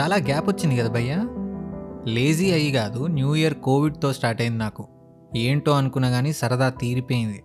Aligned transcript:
చాలా 0.00 0.16
గ్యాప్ 0.16 0.48
వచ్చింది 0.48 0.76
కదా 0.76 0.88
భయ్యా? 0.88 1.28
లేజీ 2.06 2.52
అయ్యి 2.52 2.72
కాదు 2.72 3.06
న్యూ 3.06 3.34
ఇయర్ 3.34 3.54
కోవిడ్తో 3.54 4.12
స్టార్ట్ 4.12 4.40
అయింది 4.40 4.58
నాకు. 4.58 4.88
ఏంటో 5.36 5.72
అనుకున్నా 5.72 6.10
కానీ 6.10 6.32
సరదా 6.32 6.68
తీరిపోయింది. 6.68 7.42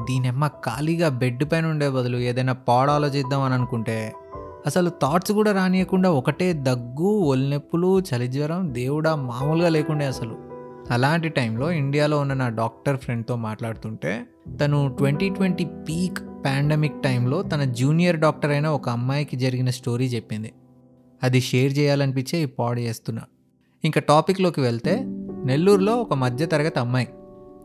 దీనమ్మ 0.00 0.46
ఖాళీగా 0.46 1.08
బెడ్ 1.08 1.44
పైన 1.52 1.66
ఉండే 1.66 1.88
బదులు 1.88 2.16
ఏదైనా 2.16 2.52
పాడ 2.52 2.90
ఆలోచిద్దాం 2.90 3.42
అని 3.42 3.54
అనుకుంటే 3.54 4.12
అసలు 4.66 4.90
థాట్స్ 4.90 5.32
కూడా 5.32 5.52
రానియకుండా 5.52 6.10
ఒకటే 6.10 6.52
దగ్గు 6.52 7.18
ఒలినొప్పులు 7.18 8.00
చలి 8.00 8.28
జ్వరం 8.28 8.74
దేవుడా 8.74 9.14
మామూలుగా 9.14 9.68
లేకుండే 9.68 10.04
అసలు. 10.04 10.36
అలాంటి 10.90 11.28
టైంలో 11.28 11.70
ఇండియాలో 11.70 12.18
ఉన్న 12.18 12.34
నా 12.34 12.48
డాక్టర్ 12.48 12.96
ఫ్రెండ్తో 12.96 13.36
మాట్లాడుతుంటే 13.36 14.26
తను 14.60 14.94
ట్వంటీ 14.98 15.28
ట్వంటీ 15.28 15.64
పీక్ 15.64 16.18
పాండమిక్ 16.18 17.02
టైంలో 17.02 17.42
తన 17.42 17.64
జూనియర్ 17.64 18.16
డాక్టర్ 18.16 18.50
అయిన 18.50 18.66
ఒక 18.66 18.88
అమ్మాయికి 18.88 19.36
జరిగిన 19.36 19.70
స్టోరీ 19.70 20.06
చెప్పింది. 20.06 20.52
అది 21.24 21.40
షేర్ 21.40 21.78
చేయాలనిపించే 21.78 22.42
ఈ 22.42 22.46
పాడ్ 22.46 22.80
చేస్తున్నా. 22.80 23.22
ఇంకా 23.84 24.00
టాపిక్లోకి 24.00 24.60
వెళ్తే 24.60 25.00
నెల్లూరులో 25.44 25.96
ఒక 25.96 26.14
మధ్యతరగతి 26.14 26.80
అమ్మాయి 26.80 27.08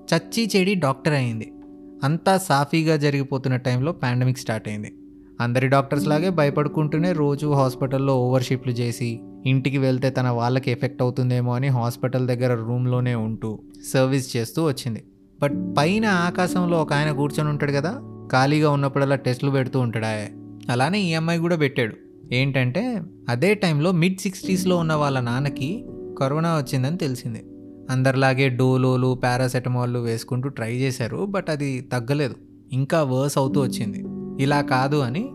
చచ్చి 0.09 0.49
చెడి 0.55 0.75
డాక్టర్ 0.75 1.13
అయింది. 1.13 1.53
అంతా 2.03 2.37
సాఫీగా 2.37 2.95
జరిగిపోతున్న 2.95 3.55
టైంలో 3.57 3.91
పాండమిక్ 3.91 4.37
స్టార్ట్ 4.37 4.67
అయింది. 4.67 4.95
అందరి 5.41 5.67
డాక్టర్స్ 5.67 6.07
లాగే 6.07 6.29
భయపడుకుంటూనే 6.29 7.11
రోజు 7.11 7.53
హాస్పిటల్లో 7.53 8.15
ఓవర్షిప్లు 8.19 8.71
చేసి 8.71 9.19
ఇంటికి 9.45 9.77
వెళ్తే 9.77 10.09
తన 10.09 10.29
వాళ్ళకి 10.29 10.71
ఎఫెక్ట్ 10.71 11.01
అవుతుందేమో 11.01 11.55
అని 11.55 11.67
హాస్పిటల్ 11.67 12.27
దగ్గర 12.27 12.53
రూమ్లోనే 12.55 13.15
ఉంటూ 13.15 13.59
సర్వీస్ 13.93 14.37
చేస్తూ 14.37 14.65
వచ్చింది. 14.65 15.03
బట్ 15.41 15.53
పైన 15.77 16.05
ఆకాశంలో 16.05 16.81
ఒక 16.81 16.93
ఆయన 16.93 17.11
కూర్చొని 17.11 17.49
ఉంటాడు 17.49 17.71
కదా 17.71 17.93
ఖాళీగా 18.31 18.71
ఉన్నప్పుడల్లా 18.71 19.15
టెస్టులు 19.15 19.51
పెడుతూ 19.51 19.79
ఉంటాడా 19.79 20.27
అలానే 20.69 20.99
ఈ 21.01 21.13
అమ్మాయి 21.13 21.39
కూడా 21.39 21.55
పెట్టాడు. 21.55 22.08
ఏంటంటే 22.31 23.01
అదే 23.29 23.53
టైంలో 23.53 23.91
మిడ్ 23.91 24.19
సిక్స్టీస్లో 24.19 24.77
ఉన్న 24.77 24.93
వాళ్ళ 24.93 25.19
నాన్నకి 25.19 25.85
కరోనా 26.19 26.57
వచ్చిందని 26.57 26.97
తెలిసింది. 26.97 27.43
అందరిలాగే 27.89 28.49
డోలోలు 28.49 29.21
పారాసెటమాల్లు 29.23 29.99
వేసుకుంటూ 29.99 30.49
ట్రై 30.49 30.73
చేశారు 30.73 31.25
బట్ 31.25 31.49
అది 31.49 31.81
తగ్గలేదు. 31.81 32.35
ఇంకా 32.71 33.03
వర్స్ 33.03 33.37
అవుతూ 33.37 33.61
వచ్చింది. 33.61 34.03
ఇలా 34.43 34.61
కాదు 34.61 34.95
అని 34.95 35.29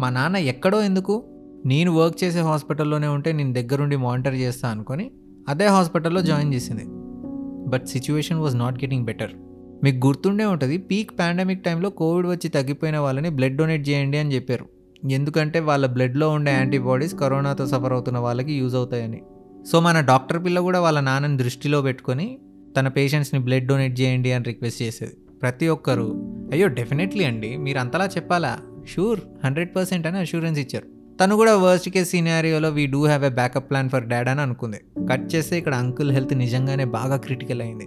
మా 0.00 0.10
నాన్న 0.10 0.36
ఎక్కడో 0.36 0.82
ఎందుకు 0.82 1.24
నేను 1.66 1.92
వర్క్ 1.92 2.24
చేసే 2.24 2.40
హాస్పిటల్లోనే 2.40 3.06
ఉంటే 3.06 3.32
నేను 3.32 3.52
దగ్గరుండి 3.52 3.96
మానిటర్ 3.96 4.34
చేస్తా 4.34 4.68
అనుకొని 4.68 5.10
అదే 5.48 5.66
హాస్పిటల్లో 5.66 6.20
జాయిన్ 6.20 6.54
చేసింది. 6.54 6.84
But 7.70 7.86
situation 7.86 8.40
was 8.40 8.56
not 8.56 8.84
getting 8.84 9.04
better. 9.04 9.30
మీకు 9.84 10.06
గుర్తుండే 10.06 10.44
ఉంటుంది 10.44 10.78
పీక్ 10.78 11.10
పాండమిక్ 11.18 11.64
టైంలో 11.64 11.90
కోవిడ్ 11.90 12.26
వచ్చి 12.26 12.48
తగ్గిపోయిన 12.48 12.98
వాళ్ళని 12.98 13.30
బ్లడ్ 13.30 13.56
డొనేట్ 13.56 13.88
చేయండి 13.88 14.18
అని 14.18 14.34
చెప్పారు. 14.34 14.75
ఎందుకంటే 15.12 15.60
వాళ్ళ 15.60 15.86
బ్లడ్లో 15.86 16.30
ఉండే 16.30 16.52
యాంటీబాడీస్ 16.52 17.14
కరోనాతో 17.14 17.66
సఫర్ 17.66 17.92
అవుతున్న 17.92 18.18
వాళ్ళకి 18.18 18.52
యూజ్ 18.52 18.74
అవుతాయని. 18.74 19.22
సో 19.72 19.80
మన 19.80 20.00
డాక్టర్ 20.00 20.44
పిల్ల 20.44 20.60
కూడా 20.60 20.80
వాళ్ళ 20.80 21.00
నాన్నని 21.00 21.36
దృష్టిలో 21.36 21.82
పెట్టుకొని 21.82 22.38
తన 22.78 22.88
పేషెంట్స్ని 22.88 23.40
బ్లడ్ 23.40 23.66
డొనేట్ 23.66 24.00
చేయండి 24.00 24.32
అని 24.32 24.44
రిక్వెస్ట్ 24.44 24.82
చేసేది. 24.82 25.12
ప్రతి 25.42 25.68
ఒక్కరు. 25.68 26.36
అయ్యో 26.52 26.68
డెఫినెట్లీ 26.68 27.24
అండి. 27.24 27.56
మీరు 27.56 27.78
అంతలా 27.78 28.06
చెప్పాలా? 28.06 28.58
షూర్. 28.88 29.20
హండ్రెడ్ 29.44 29.76
పర్సెంట్ 29.76 30.06
అని 30.06 30.18
అష్యూరెన్స్ 30.18 30.60
ఇచ్చారు. 30.60 30.86
తను 31.18 31.36
కూడా 31.36 31.56
worst 31.56 31.88
case 31.88 32.10
సినారియోలో 32.10 32.68
we 32.68 32.86
do 32.86 33.04
have 33.04 33.24
a 33.24 33.28
backup 33.28 33.70
plan 33.70 33.90
for 33.90 34.04
dad 34.04 34.28
అని 34.28 34.40
అనుకుంది. 34.40 34.76
కట్ 35.10 35.34
చేస్తే 35.34 35.58
ఇక్కడ 35.58 35.74
అంకుల్ 35.74 36.12
హెల్త్ 36.12 36.34
నిజంగానే 36.34 36.84
బాగా 36.84 37.16
క్రిటికల్ 37.16 37.62
అయింది. 37.62 37.86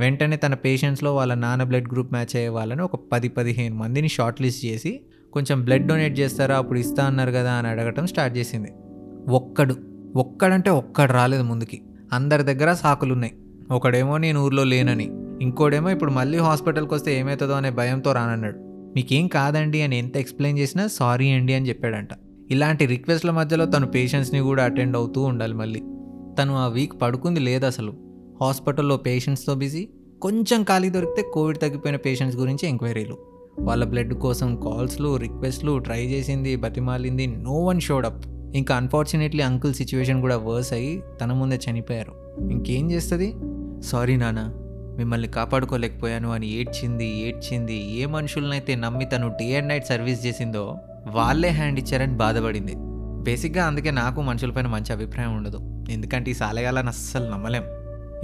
వెంటనే 0.00 0.36
తన 0.36 0.54
పేషెంట్స్లో 0.54 1.14
వాళ్ళ 1.14 1.34
నాన్న 1.34 1.62
బ్లడ్ 1.62 1.92
గ్రూప్ 1.92 2.12
మ్యాచ్ 2.12 2.36
అయ్యే 2.36 2.48
వాళ్ళని 2.48 2.82
ఒక 2.82 3.08
పది 3.12 3.28
పదిహేను 3.28 3.76
మందిని 3.76 4.08
షార్ట్ 4.08 4.42
లిస్ట్ 4.42 4.66
చేసి 4.66 5.00
కొంచెం 5.36 5.64
బ్లడ్ 5.64 5.86
డొనేట్ 5.86 6.18
చేస్తారా 6.18 6.56
అప్పుడు 6.56 6.78
ఇస్తా 6.78 7.04
అన్నారు 7.04 7.30
కదా 7.30 7.52
అని 7.52 7.68
అడగటం 7.68 8.06
స్టార్ట్ 8.06 8.36
చేసింది. 8.36 8.72
ఒక్కడు 9.28 9.74
ఒక్కడంటే 10.16 10.70
ఒక్కడు 10.70 11.12
రాలేదు 11.12 11.42
ముందుకి. 11.42 11.82
అందరి 12.12 12.42
దగ్గర 12.42 12.72
సాకులు 12.72 13.12
ఉన్నాయి 13.12 13.34
ఒకడేమో 13.70 14.16
నేను 14.16 14.44
ఊర్లో 14.44 14.64
లేనని 14.64 15.10
ఇంకోడేమో 15.42 15.90
ఇప్పుడు 15.90 16.10
మళ్ళీ 16.10 16.38
హాస్పిటల్కి 16.38 16.94
వస్తే 16.94 17.18
ఏమవుతుందో 17.18 17.52
అనే 17.52 17.70
భయంతో 17.70 18.12
రానన్నాడు. 18.12 18.58
మీకేం 18.96 19.26
కాదండి 19.26 19.82
అని 19.82 19.98
ఎంత 19.98 20.16
ఎక్స్ప్లెయిన్ 20.16 20.58
చేసినా 20.58 20.86
సారీ 20.86 21.28
అండి 21.30 21.54
అని 21.54 21.68
చెప్పాడంట. 21.68 22.08
ఇలాంటి 22.50 22.86
రిక్వెస్ట్ల 22.86 23.30
మధ్యలో 23.30 23.64
తను 23.64 23.86
పేషెంట్స్ని 23.86 24.40
కూడా 24.40 24.64
అటెండ్ 24.64 24.96
అవుతూ 24.96 25.22
ఉండాలి 25.22 25.54
మళ్ళీ. 25.54 25.80
తను 26.38 26.56
ఆ 26.56 26.66
వీక్ 26.66 27.02
పడుకుంది 27.02 27.40
లేదు 27.40 27.66
అసలు 27.66 27.94
హాస్పిటల్లో 28.40 28.96
పేషెంట్స్తో 28.96 29.54
బిజీ. 29.54 29.88
కొంచెం 30.22 30.62
ఖాళీ 30.62 30.90
దొరికితే 30.90 31.22
కోవిడ్ 31.34 31.58
తగ్గిపోయిన 31.58 31.96
పేషెంట్స్ 31.96 32.38
గురించి 32.38 32.68
ఎంక్వైరీలు. 32.68 33.35
వాళ్ళ 33.58 33.84
బ్లడ్ 33.84 34.14
కోసం 34.14 34.56
కాల్స్లు 34.56 35.16
రిక్వెస్ట్లు 35.16 35.78
ట్రై 35.78 36.06
చేసింది 36.06 36.56
బతిమాలింది 36.56 37.26
నో 37.26 37.64
వన్ 37.64 37.80
షోడ్ 37.80 38.06
అప్ 38.06 38.26
ఇంకా 38.54 38.76
అన్ఫార్చునేట్లీ 38.76 39.42
అంకుల్ 39.42 39.74
సిచ్యువేషన్ 39.74 40.20
కూడా 40.20 40.36
వర్స్ 40.36 40.72
అయ్యి 40.72 41.02
తన 41.20 41.32
ముందే 41.32 41.60
చనిపోయారు. 41.70 42.14
ఇంకేం 42.50 42.90
చేస్తుంది? 42.90 43.34
సారీ 43.82 44.16
నాన్న 44.16 44.52
మిమ్మల్ని 44.96 45.28
కాపాడుకోలేకపోయాను 45.28 46.32
అని 46.32 46.52
ఏడ్చింది 46.52 47.18
ఏడ్చింది 47.18 47.92
ఏ 47.92 48.06
మనుషులనైతే 48.06 48.74
నమ్మి 48.74 49.04
తను 49.04 49.28
డే 49.28 49.56
అండ్ 49.56 49.68
నైట్ 49.68 49.86
సర్వీస్ 49.86 50.26
చేసిందో 50.26 50.74
వాళ్ళే 51.06 51.48
హ్యాండ్ 51.48 51.78
ఇచ్చారని 51.78 52.16
బాధపడింది. 52.16 52.72
బేసిక్గా 53.22 53.66
అందుకే 53.66 53.90
నాకు 53.90 54.22
మనుషులపైన 54.22 54.66
మంచి 54.66 54.92
అభిప్రాయం 54.92 55.36
ఉండదు. 55.36 55.84
ఎందుకంటే 55.90 56.30
ఈ 56.30 56.34
సాలయాలను 56.34 56.88
అస్సలు 56.88 57.30
నమ్మలేం. 57.30 57.62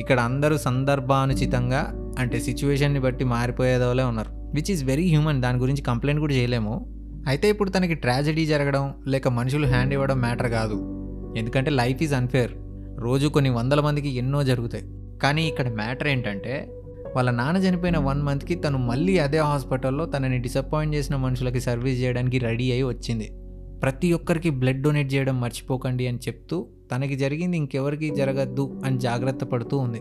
ఇక్కడ 0.00 0.20
అందరూ 0.20 0.58
సందర్భానుచితంగా 0.58 2.12
అంటే 2.18 2.40
సిచ్యువేషన్ని 2.40 3.00
బట్టి 3.00 3.24
మారిపోయేదోలే 3.24 4.02
ఉన్నారు. 4.02 4.41
విచ్ 4.54 4.70
ఈస్ 4.70 4.84
వెరీ 4.84 5.08
హ్యూమన్ 5.08 5.42
దాని 5.42 5.58
గురించి 5.58 5.82
కంప్లైంట్ 5.82 6.20
కూడా 6.20 6.34
చేయలేము. 6.34 6.74
అయితే 7.28 7.48
ఇప్పుడు 7.48 7.70
తనకి 7.70 7.94
ట్రాజడీ 7.94 8.46
జరగడం 8.46 8.94
లేక 9.06 9.28
మనుషులు 9.28 9.66
హ్యాండ్ 9.66 9.94
ఇవ్వడం 9.94 10.20
మ్యాటర్ 10.20 10.50
కాదు. 10.50 10.76
ఎందుకంటే 11.36 11.70
లైఫ్ 11.70 12.02
ఈజ్ 12.02 12.14
అన్ఫేర్ 12.14 12.52
రోజు 12.98 13.26
కొన్ని 13.26 13.50
వందల 13.50 13.80
మందికి 13.80 14.08
ఎన్నో 14.08 14.42
జరుగుతాయి. 14.42 14.84
కానీ 15.22 15.48
ఇక్కడ 15.48 15.68
మ్యాటర్ 15.68 16.08
ఏంటంటే 16.08 16.54
వాళ్ళ 17.16 17.30
నాన్న 17.30 17.58
చనిపోయిన 17.58 17.98
వన్ 17.98 18.22
మంత్కి 18.22 18.54
తను 18.54 18.78
మళ్ళీ 18.78 19.18
అదే 19.18 19.38
హాస్పిటల్లో 19.38 20.06
తనని 20.06 20.38
డిసప్పాయింట్ 20.38 20.94
చేసిన 20.94 21.16
మనుషులకి 21.16 21.60
సర్వీస్ 21.60 22.00
చేయడానికి 22.00 22.38
రెడీ 22.38 22.72
అయి 22.72 22.82
వచ్చింది. 22.82 23.28
ప్రతి 23.82 24.12
ఒక్కరికి 24.12 24.50
బ్లడ్ 24.50 24.82
డొనేట్ 24.82 25.14
చేయడం 25.14 25.40
మర్చిపోకండి 25.40 26.06
అని 26.06 26.18
చెప్తూ 26.18 26.68
తనకి 26.92 27.16
జరిగింది 27.16 27.56
ఇంకెవరికి 27.56 28.10
జరగద్దు 28.10 28.82
అని 28.84 28.98
జాగ్రత్త 28.98 29.44
పడుతూ 29.44 29.78
ఉంది. 29.78 30.00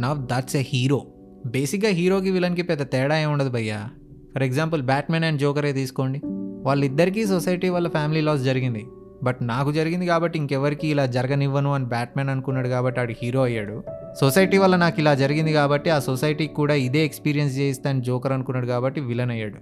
నవ్ 0.00 0.20
దాట్స్ 0.26 0.56
ఎ 0.56 0.64
హీరో 0.66 1.00
బేసిక్గా 1.46 1.90
హీరోకి 1.90 2.30
విలన్కి 2.30 2.62
పెద్ద 2.62 2.82
తేడా 2.82 3.18
ఏమి 3.18 3.32
ఉండదు 3.32 3.50
భయ్యా. 3.50 3.88
ఫర్ 4.34 4.42
ఎగ్జాంపుల్ 4.42 4.82
బ్యాట్మెన్ 4.82 5.24
అండ్ 5.24 5.40
జోకరే 5.40 5.72
తీసుకోండి. 5.72 6.20
వాళ్ళిద్దరికీ 6.62 7.26
సొసైటీ 7.26 7.68
వాళ్ళ 7.68 7.88
ఫ్యామిలీ 7.88 8.20
లాస్ 8.20 8.42
జరిగింది. 8.42 8.86
బట్ 9.22 9.38
నాకు 9.42 9.72
జరిగింది 9.72 10.06
కాబట్టి 10.06 10.38
ఇంకెవరికి 10.38 10.88
ఇలా 10.88 11.06
జరగనివ్వను 11.06 11.74
అని 11.74 11.84
బ్యాట్మెన్ 11.84 12.28
అనుకున్నాడు 12.28 12.68
కాబట్టి 12.68 13.00
ఆడు 13.00 13.14
హీరో 13.22 13.42
అయ్యాడు. 13.42 13.84
సొసైటీ 14.20 14.58
వల్ల 14.58 14.76
నాకు 14.76 15.00
ఇలా 15.00 15.14
జరిగింది 15.14 15.52
కాబట్టి 15.52 15.90
ఆ 15.90 15.98
సొసైటీకి 15.98 16.54
కూడా 16.54 16.74
ఇదే 16.74 17.04
ఎక్స్పీరియన్స్ 17.04 17.58
చేయిస్తాను 17.58 18.02
జోకర్ 18.02 18.32
అనుకున్నాడు 18.32 18.66
కాబట్టి 18.66 19.00
విలన్ 19.00 19.30
అయ్యాడు. 19.30 19.56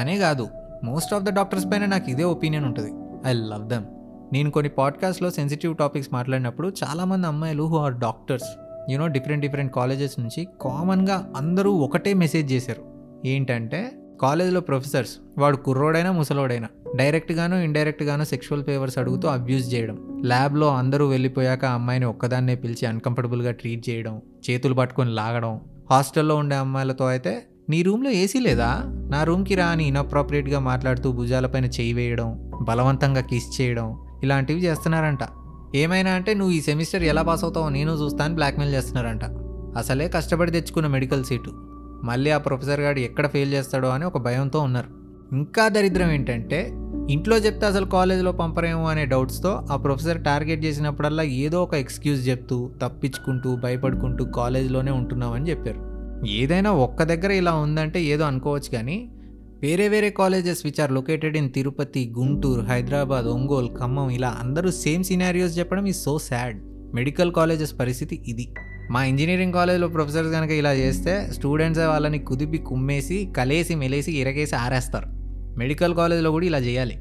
తనే 0.00 0.18
కాదు 0.18 0.48
మోస్ట్ 0.84 1.14
ఆఫ్ 1.14 1.22
ద 1.22 1.32
డాక్టర్స్ 1.32 1.66
పైన 1.66 1.84
నాకు 1.84 2.10
ఇదే 2.10 2.24
ఒపీనియన్ 2.24 2.64
ఉంటుంది. 2.64 2.92
I 3.26 3.32
love 3.32 3.68
them. 3.68 3.84
నేను 4.32 4.50
కొన్ని 4.50 4.70
పాడ్కాస్ట్లో 4.78 5.30
సెన్సిటివ్ 5.30 5.76
టాపిక్స్ 5.76 6.10
మాట్లాడినప్పుడు 6.12 6.68
చాలామంది 6.68 7.26
అమ్మాయిలు 7.26 7.62
who 7.62 7.76
are 7.76 7.94
doctors. 7.94 8.63
You know 8.90 9.06
different 9.06 9.46
different 9.46 9.72
colleges 9.72 10.20
నుంచి 10.20 10.48
కామన్గా 10.60 11.32
అందరూ 11.36 11.72
ఒకటే 11.72 12.14
మెసేజ్ 12.14 12.52
చేశారు. 12.52 12.82
ఏంటంటే 13.26 13.92
కాలేజ్లో 14.22 14.60
ప్రొఫెసర్స్ 14.60 15.10
వాడు 15.38 15.56
కుర్రోడైనా 15.56 16.12
ముసలోడైనా 16.12 16.68
డైరెక్ట్గాను 16.96 17.56
ఇండైరెక్ట్గాను 17.56 18.24
సెక్షువల్ 18.24 18.64
ఫేవర్స్ 18.64 18.98
అడుగుతూ 18.98 19.28
అబ్యూస్ 19.28 19.74
చేయడం 19.74 20.22
ల్యాబ్లో 20.24 20.74
అందరూ 20.74 21.08
వెళ్ళిపోయాక 21.08 21.64
అమ్మాయిని 21.64 22.06
ఒక్కదాన్నే 22.06 22.54
పిలిచి 22.54 22.86
అన్కంఫర్టబుల్గా 22.86 23.50
ట్రీట్ 23.50 23.90
చేయడం 23.90 24.22
చేతులు 24.50 24.74
పట్టుకొని 24.74 25.10
లాగడం 25.10 25.60
హాస్టల్లో 25.90 26.36
ఉండే 26.36 26.56
అమ్మాయిలతో 26.56 27.06
అయితే 27.06 27.46
నీ 27.70 27.82
రూమ్లో 27.82 28.10
ఏసీ 28.10 28.40
లేదా? 28.40 28.82
నా 29.10 29.24
రూమ్కి 29.24 29.54
రా 29.54 29.66
అని 29.66 29.88
ఇన్అప్రాపరియేట్గా 29.88 30.58
మాట్లాడుతూ 30.58 31.12
భుజాలపైన 31.12 31.64
చేయి 31.64 31.92
వేయడం 31.92 32.50
బలవంతంగా 32.62 33.20
కిస్ 33.20 33.60
చేయడం 33.60 34.06
ఇలాంటివి 34.22 34.60
చేస్తున్నారంట. 34.60 35.18
ఏమైనా 35.74 36.10
అంటే 36.10 36.34
నువ్వు 36.34 36.54
ఈ 36.54 36.60
సెమిస్టర్ 36.60 37.02
ఎలా 37.02 37.22
పాస్ 37.22 37.44
అవుతావో 37.44 37.68
నేను 37.68 37.92
చూస్తాను 37.92 38.34
బ్లాక్మెయిల్ 38.34 38.74
చేస్తున్నారంట. 38.74 39.24
అసలే 39.78 40.08
కష్టపడి 40.08 40.50
తెచ్చుకున్న 40.50 40.88
మెడికల్ 40.88 41.24
సీటు. 41.24 41.50
మళ్ళీ 42.04 42.30
ఆ 42.30 42.38
ప్రొఫెసర్ 42.38 42.80
గారు 42.80 42.98
ఎక్కడ 42.98 43.26
ఫెయిల్ 43.26 43.52
చేస్తాడో 43.52 43.88
అని 43.88 44.04
ఒక 44.04 44.18
భయంతో 44.18 44.60
ఉన్నారు. 44.60 44.88
ఇంకా 45.34 45.68
దరిద్రం 45.68 46.10
ఏంటంటే 46.10 46.72
ఇంట్లో 47.10 47.36
చెప్తే 47.36 47.66
అసలు 47.66 47.86
కాలేజీలో 47.86 48.32
పంపరేమో 48.32 48.88
అనే 48.88 49.04
డౌట్స్తో 49.04 49.66
ఆ 49.70 49.76
ప్రొఫెసర్ 49.76 50.24
టార్గెట్ 50.24 50.64
చేసినప్పుడల్లా 50.64 51.22
ఏదో 51.22 51.62
ఒక 51.62 51.74
ఎక్స్క్యూజ్ 51.74 52.28
చెప్తూ 52.28 52.70
తప్పించుకుంటూ 52.82 53.56
భయపడుకుంటూ 53.56 54.24
కాలేజీలోనే 54.24 54.90
ఉంటున్నామని 54.90 55.50
చెప్పారు. 55.50 55.94
ఏదైనా 56.26 56.70
ఒక్క 56.70 57.02
దగ్గర 57.02 57.32
ఇలా 57.32 57.54
ఉందంటే 57.54 58.02
ఏదో 58.02 58.24
అనుకోవచ్చు 58.24 58.76
కానీ 58.76 59.10
వేరే 59.64 59.84
వేరే 59.92 60.08
colleges 60.18 60.60
which 60.66 60.80
are 60.84 60.92
located 60.92 61.36
in 61.40 61.48
Tirupati 61.56 62.00
Guntur 62.16 62.62
Hyderabad 62.70 63.26
Ongole 63.34 63.70
Khammam 63.78 64.08
ఇలా 64.10 64.30
అందరూ 64.42 64.70
సేమ్ 64.80 65.04
సినారియోస్ 65.08 65.54
చెప్పడం 65.58 65.84
ఈ 65.86 65.94
సో 66.04 66.14
సాడ్ 66.26 66.58
మెడికల్ 66.98 67.32
కాలేజెస్ 67.38 67.72
పరిస్థితి 67.78 68.16
ఇది. 68.32 68.46
మా 68.94 69.00
ఇంజనీరింగ్ 69.10 69.56
కాలేజ్లో 69.58 69.88
ప్రొఫెసర్స్ 69.88 70.30
కనుక 70.32 70.52
ఇలా 70.60 70.72
చేస్తే 70.74 71.14
స్టూడెంట్స్ 71.36 71.82
వాళ్ళని 71.92 72.18
కుదిపి 72.18 72.58
కుమ్మేసి 72.58 73.18
కలేసి 73.38 73.74
మెలేసి 73.74 74.12
ఇరగేసి 74.20 74.54
ఆరేస్తారు. 74.64 75.08
మెడికల్ 75.58 75.94
కాలేజ్లో 75.94 76.30
కూడా 76.30 76.46
ఇలా 76.50 76.58
చేయాలి. 76.58 76.96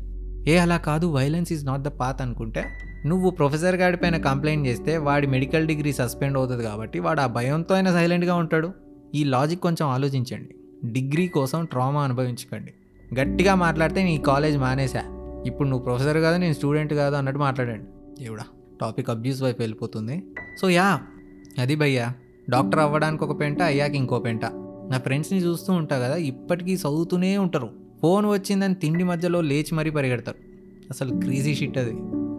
ఏ 0.52 0.58
అలా 0.58 0.78
కాదు 0.90 1.08
violence 1.18 1.54
is 1.58 1.66
not 1.66 1.82
the 1.82 1.92
path 2.02 2.22
అనుకుంటే 2.22 2.64
నువ్వు 3.06 3.30
ప్రొఫెసర్ 3.30 3.76
గాడి 3.76 3.98
పైన 3.98 4.18
కంప్లైంట్ 4.30 4.68
చేస్తే 4.68 4.98
వాడి 4.98 5.28
మెడికల్ 5.28 5.68
డిగ్రీ 5.68 5.94
సస్పెండ్ 6.02 6.38
అవుతుంది 6.38 6.64
కాబట్టి 6.64 7.00
వాడు 7.00 7.22
ఆ 7.22 7.30
భయంతో 7.38 7.76
అయినా 7.76 7.94
సైలెంట్గా 7.94 8.36
ఉంటాడు. 8.36 8.70
ఈ 9.16 9.24
లాజిక్ 9.24 9.62
కొంచెం 9.62 9.88
ఆలోచించండి. 9.88 10.54
డిగ్రీ 10.86 11.28
కోసం 11.28 11.66
ట్రామా 11.66 12.04
అనుభవించకండి. 12.04 12.74
గట్టిగా 13.16 13.56
మాట్లాడితే 13.56 14.04
నీ 14.04 14.18
కాలేజ్ 14.18 14.58
మానేసా 14.58 15.02
ఇప్పుడు 15.46 15.68
నువ్వు 15.68 15.84
ప్రొఫెసర్ 15.84 16.18
కాదు 16.18 16.38
నేను 16.38 16.54
స్టూడెంట్ 16.54 16.94
కాదు 16.94 17.16
అన్నట్టు 17.16 17.40
మాట్లాడండి. 17.40 17.84
దేవుడా 18.24 18.44
టాపిక్ 18.82 19.10
అబ్యూస్ 19.10 19.44
వైపు 19.44 19.62
వెళ్ళిపోతుంది. 19.62 20.24
సో 20.62 20.70
యా 20.70 21.02
అది 21.60 21.76
భయ్యా. 21.76 22.14
డాక్టర్ 22.50 22.80
అవ్వడానికి 22.80 23.24
ఒక 23.24 23.40
పెంట 23.40 23.62
అయ్యాక 23.62 23.92
ఇంకో 23.92 24.20
పెంట. 24.20 24.46
నా 24.90 24.98
ఫ్రెండ్స్ని 24.98 25.40
చూస్తూ 25.40 25.74
ఉంటా 25.74 26.00
కదా 26.00 26.16
ఇప్పటికీ 26.16 26.74
చదువుతూనే 26.74 27.38
ఉంటారు. 27.38 27.70
ఫోన్ 28.02 28.26
వచ్చిందని 28.26 28.76
తిండి 28.76 29.04
మధ్యలో 29.04 29.42
లేచి 29.42 29.76
మరీ 29.76 29.90
పరిగెడతారు. 29.90 30.38
అసలు 30.90 31.20
క్రీజీ 31.20 31.56
షిట్ 31.56 31.78
అది. 31.78 31.94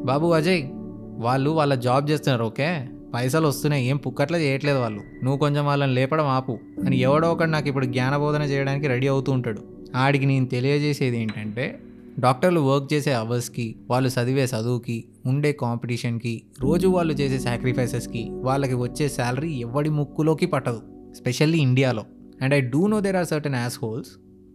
బాబు 0.05 0.27
అజయ్ 0.27 0.71
వాళ్ళు 1.19 1.51
వాళ్ళ 1.51 1.75
జాబ్ 1.75 2.11
చేస్తున్నారు 2.11 2.45
ఓకే? 2.45 2.89
పైసలు 3.15 3.49
వస్తున్నాయి 3.49 3.89
ఏం 3.89 3.97
పుక్కట్లా 3.97 4.39
చేయట్లేదు 4.39 4.79
వాళ్ళు. 4.79 5.01
నువ్వు 5.25 5.39
కొంచెం 5.39 5.67
వాళ్ళని 5.67 5.95
లేపడం 5.95 6.27
ఆపు. 6.27 6.59
అని 6.87 6.99
ఎవడో 6.99 7.29
ఒకడు 7.33 7.51
నాకు 7.51 7.69
ఇప్పుడు 7.69 7.87
జ్ఞానబోధన 7.87 8.43
చేయడానికి 8.43 8.87
రెడీ 8.87 9.07
అవుతూ 9.07 9.33
ఉంటాడు. 9.33 9.61
ఆడికి 9.97 10.27
నేను 10.27 10.47
తెలియజేసేది 10.47 11.19
ఏంటంటే 11.19 11.81
డాక్టర్లు 12.19 12.61
వర్క్ 12.61 12.93
చేసే 12.93 13.13
అవర్స్కి 13.13 13.77
వాళ్ళు 13.91 14.11
చదివే 14.21 14.45
చదువుకి 14.45 15.05
ఉండే 15.27 15.53
కాంపిటీషన్కి 15.53 16.43
రోజు 16.61 16.89
వాళ్ళు 16.89 17.15
చేసే 17.15 17.39
సాక్రిఫైసెస్కి 17.39 18.29
వాళ్ళకి 18.31 18.75
వచ్చే 18.75 19.09
శాలరీ 19.09 19.53
ఎవడి 19.53 19.91
ముక్కులోకి 19.91 20.47
పట్టదు. 20.47 20.81
స్పెషల్లీ 21.17 21.59
ఇండియాలో. 21.59 22.03
And 22.43 22.55
I 22.55 22.61
do 22.61 22.87
know 22.87 23.01
there 23.01 23.17
are 23.17 23.27
certain 23.27 23.55
assholes 23.83 24.09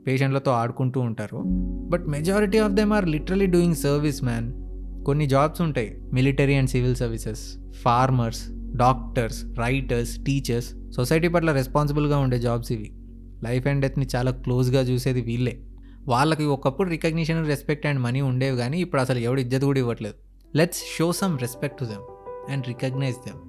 పేషెంట్లతో 0.07 0.51
ఆడుకుంటూ 0.51 0.99
ఉంటారు. 0.99 1.43
But 1.89 2.07
majority 2.07 2.57
of 2.57 2.73
them 2.73 2.93
are 2.93 3.09
literally 3.09 3.45
doing 3.45 3.75
service 3.75 4.23
man. 4.23 4.68
కొన్ని 5.09 5.25
జాబ్స్ 5.25 5.61
ఉంటాయి. 5.61 6.01
Military 6.13 6.55
and 6.55 6.69
civil 6.69 6.95
services 6.95 7.57
farmers 7.81 8.41
doctors 8.51 9.45
writers 9.57 10.23
teachers. 10.23 10.73
Society 10.95 11.27
పట్ల 11.27 11.51
రెస్పాన్సిబుల్గా 11.51 12.17
ఉండే 12.17 12.39
జాబ్స్ 12.39 12.71
ఇవి. 12.71 12.93
లైఫ్ 13.43 13.67
అండ్ 13.67 13.81
డెత్ని 13.81 14.07
చాలా 14.15 14.31
క్లోజ్గా 14.31 14.81
చూసేది 14.81 15.21
వీళ్ళే. 15.21 15.63
వాళ్ళకి 16.07 16.45
ఒకప్పుడు 16.45 16.89
రికగ్నిషన్ 16.89 17.47
రెస్పెక్ట్ 17.47 17.85
అండ్ 17.85 18.01
మనీ 18.01 18.21
ఉండేవి 18.21 18.57
కానీ 18.57 18.81
ఇప్పుడు 18.81 19.01
అసలు 19.01 19.19
ఎవడు 19.19 19.41
ఇజ్జత్ 19.41 19.65
కూడా 19.65 19.79
ఇవ్వట్లేదు. 19.79 20.15
Let's 20.55 20.81
show 20.97 21.11
some 21.11 21.39
respect 21.39 21.77
to 21.77 21.85
them 21.85 22.05
and 22.51 22.67
recognise 22.67 23.17
them. 23.17 23.39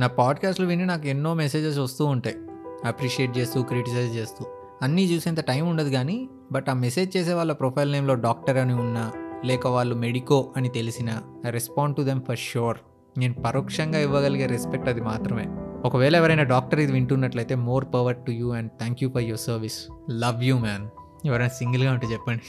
నా 0.00 0.06
పాడ్కాస్ట్లు 0.06 0.66
విని 0.66 0.86
నాకు 0.86 1.06
ఎన్నో 1.06 1.34
మెసేజెస్ 1.34 1.78
వస్తూ 1.78 2.04
ఉంటాయి. 2.04 2.36
అప్రిషియేట్ 2.84 3.38
చేస్తూ 3.38 3.62
క్రిటిసైజ్ 3.62 4.16
చేస్తూ. 4.16 4.44
అన్నీ 4.82 5.04
చూసేంత 5.04 5.40
టైం 5.40 5.68
ఉండదు 5.68 5.88
కానీ 5.88 6.28
బట్ 6.52 6.66
ఆ 6.70 6.72
మెసేజ్ 6.72 7.16
చేసే 7.16 7.32
వాళ్ళ 7.32 7.52
ప్రొఫైల్ 7.52 7.92
నేమ్లో 7.92 8.14
డాక్టర్ 8.14 8.56
అని 8.56 8.74
ఉన్నా 8.74 9.12
లేక 9.44 9.66
వాళ్ళు 9.66 9.94
మెడికో 9.94 10.52
అని 10.56 10.68
తెలిసిన 10.68 11.22
respond 11.50 11.96
to 11.96 12.02
them 12.02 12.22
for 12.22 12.38
sure 12.38 12.78
నేను 13.18 13.34
పరోక్షంగా 13.34 13.98
ఇవ్వగలిగే 13.98 14.46
రెస్పెక్ట్ 14.46 14.88
అది 14.88 15.00
మాత్రమే. 15.00 15.46
ఒకవేళ 15.84 16.16
ఎవరైనా 16.16 16.42
డాక్టర్ 16.42 16.80
ఇది 16.80 16.92
వింటున్నట్లయితే 16.92 17.54
more 17.54 17.84
power 17.84 18.16
to 18.16 18.30
you 18.30 18.52
and 18.52 18.70
thank 18.70 19.02
you 19.02 19.10
for 19.10 19.22
your 19.22 19.40
service 19.40 19.88
love 20.10 20.44
you 20.44 20.58
man 20.58 20.88
ఎవరైనా 21.26 21.48
సింగిల్గా 21.48 21.92
ఉంటే 21.92 22.06
చెప్పండి. 22.06 22.42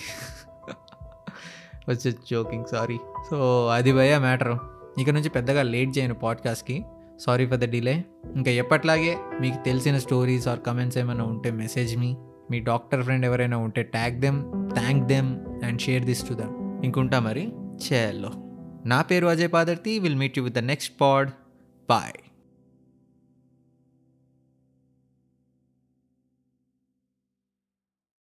వచ్చి 1.89 2.11
జోకింగ్ 2.11 2.65
సారీ 2.65 2.99
సో 3.29 3.67
అది 3.67 3.93
భయ 3.93 4.17
మ్యాటర్ 4.17 4.57
ఇక 4.99 5.09
నుంచి 5.09 5.29
పెద్దగా 5.29 5.61
లేట్ 5.61 5.97
చేయను 5.97 6.13
పాడ్కాస్ట్కి 6.13 6.85
సారీ 7.19 7.45
ఫర్ 7.45 7.57
ద 7.57 7.63
డిలే 7.63 8.05
ఇంకా 8.35 8.51
ఎప్పట్లాగే 8.51 9.17
మీకు 9.41 9.63
తెలిసిన 9.63 9.97
స్టోరీస్ 9.97 10.47
ఆర్ 10.47 10.59
కమెంట్స్ 10.67 10.97
ఏమైనా 10.97 11.23
ఉంటే 11.23 11.51
మెసేజ్ 11.51 11.97
మీ 11.97 12.17
మీ 12.51 12.59
డాక్టర్ 12.59 13.03
ఫ్రెండ్ 13.03 13.25
ఎవరైనా 13.25 13.57
ఉంటే 13.57 13.83
tag 13.83 14.21
them 14.21 14.43
thank 14.73 15.07
them 15.07 15.37
and 15.63 15.81
share 15.81 16.03
this 16.03 16.29
to 16.29 16.33
them 16.33 16.66
ఇంకుంటా 16.83 17.19
మరి. 17.19 17.51
చేయాలో 17.83 18.31
నా 18.85 19.01
పేరు 19.01 19.27
Ajay 19.27 19.51
Padarthi. 19.53 19.99
Will 19.99 20.15
meet 20.15 20.37
you 20.37 20.43
with 20.43 20.55
the 20.55 20.59
next 20.59 21.01
pod 21.01 21.29
bye 21.89 22.26